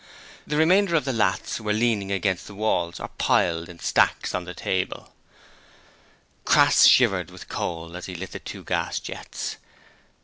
The 0.47 0.57
remainder 0.57 0.95
of 0.95 1.05
the 1.05 1.13
lathes 1.13 1.61
were 1.61 1.73
leaning 1.73 2.11
against 2.11 2.47
the 2.47 2.55
walls 2.55 2.99
or 2.99 3.09
piled 3.19 3.69
in 3.69 3.77
stacks 3.77 4.33
on 4.33 4.45
the 4.45 4.55
table. 4.55 5.13
Crass 6.43 6.87
shivered 6.87 7.29
with 7.29 7.47
cold 7.47 7.95
as 7.95 8.07
he 8.07 8.15
lit 8.15 8.31
the 8.31 8.39
two 8.39 8.63
gas 8.63 8.99
jets. 8.99 9.57